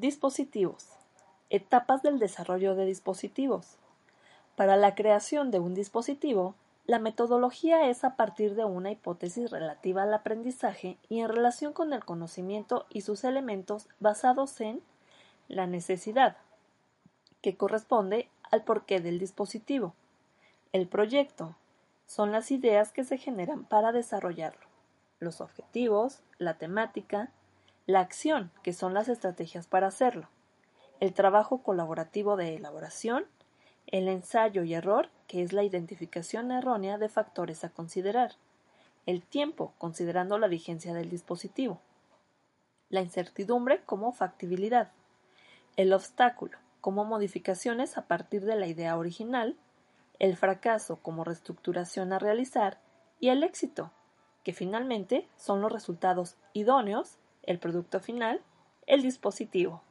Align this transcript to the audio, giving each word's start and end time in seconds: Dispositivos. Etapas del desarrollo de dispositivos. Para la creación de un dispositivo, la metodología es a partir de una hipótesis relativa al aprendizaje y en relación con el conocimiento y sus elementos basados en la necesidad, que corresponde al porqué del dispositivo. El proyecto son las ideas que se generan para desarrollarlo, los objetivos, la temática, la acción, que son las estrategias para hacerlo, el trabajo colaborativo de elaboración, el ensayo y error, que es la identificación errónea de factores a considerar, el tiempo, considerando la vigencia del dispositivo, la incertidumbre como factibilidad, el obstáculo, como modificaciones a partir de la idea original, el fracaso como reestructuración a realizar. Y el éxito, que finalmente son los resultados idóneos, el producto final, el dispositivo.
Dispositivos. 0.00 0.88
Etapas 1.50 2.00
del 2.02 2.18
desarrollo 2.18 2.74
de 2.74 2.86
dispositivos. 2.86 3.76
Para 4.56 4.78
la 4.78 4.94
creación 4.94 5.50
de 5.50 5.58
un 5.58 5.74
dispositivo, 5.74 6.54
la 6.86 6.98
metodología 6.98 7.86
es 7.86 8.02
a 8.02 8.16
partir 8.16 8.54
de 8.54 8.64
una 8.64 8.90
hipótesis 8.90 9.50
relativa 9.50 10.04
al 10.04 10.14
aprendizaje 10.14 10.96
y 11.10 11.20
en 11.20 11.28
relación 11.28 11.74
con 11.74 11.92
el 11.92 12.02
conocimiento 12.02 12.86
y 12.88 13.02
sus 13.02 13.24
elementos 13.24 13.88
basados 13.98 14.58
en 14.62 14.80
la 15.48 15.66
necesidad, 15.66 16.38
que 17.42 17.58
corresponde 17.58 18.30
al 18.50 18.64
porqué 18.64 19.00
del 19.00 19.18
dispositivo. 19.18 19.92
El 20.72 20.88
proyecto 20.88 21.56
son 22.06 22.32
las 22.32 22.50
ideas 22.50 22.90
que 22.90 23.04
se 23.04 23.18
generan 23.18 23.64
para 23.64 23.92
desarrollarlo, 23.92 24.66
los 25.18 25.42
objetivos, 25.42 26.22
la 26.38 26.56
temática, 26.56 27.30
la 27.92 28.00
acción, 28.00 28.50
que 28.62 28.72
son 28.72 28.94
las 28.94 29.08
estrategias 29.08 29.66
para 29.66 29.88
hacerlo, 29.88 30.28
el 31.00 31.12
trabajo 31.14 31.62
colaborativo 31.62 32.36
de 32.36 32.54
elaboración, 32.54 33.24
el 33.86 34.08
ensayo 34.08 34.62
y 34.62 34.74
error, 34.74 35.08
que 35.26 35.42
es 35.42 35.52
la 35.52 35.64
identificación 35.64 36.52
errónea 36.52 36.98
de 36.98 37.08
factores 37.08 37.64
a 37.64 37.70
considerar, 37.70 38.32
el 39.06 39.22
tiempo, 39.22 39.72
considerando 39.78 40.38
la 40.38 40.46
vigencia 40.46 40.92
del 40.92 41.10
dispositivo, 41.10 41.80
la 42.90 43.00
incertidumbre 43.00 43.82
como 43.84 44.12
factibilidad, 44.12 44.90
el 45.76 45.92
obstáculo, 45.92 46.58
como 46.80 47.04
modificaciones 47.04 47.96
a 47.98 48.06
partir 48.06 48.44
de 48.44 48.56
la 48.56 48.66
idea 48.66 48.96
original, 48.96 49.56
el 50.18 50.36
fracaso 50.36 50.96
como 50.96 51.24
reestructuración 51.24 52.12
a 52.12 52.18
realizar. 52.18 52.78
Y 53.20 53.28
el 53.28 53.42
éxito, 53.42 53.90
que 54.44 54.52
finalmente 54.52 55.28
son 55.36 55.60
los 55.60 55.72
resultados 55.72 56.36
idóneos, 56.52 57.18
el 57.50 57.58
producto 57.58 58.00
final, 58.00 58.40
el 58.86 59.02
dispositivo. 59.02 59.82